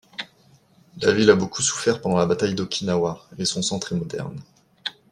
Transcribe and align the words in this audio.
La 1.03 1.11
ville 1.11 1.29
a 1.29 1.35
beaucoup 1.35 1.61
souffert 1.61 2.01
pendant 2.01 2.17
la 2.17 2.25
bataille 2.25 2.55
d'Okinawa 2.55 3.23
et 3.37 3.45
son 3.45 3.61
centre 3.61 3.93
est 3.93 3.95
moderne. 3.97 4.41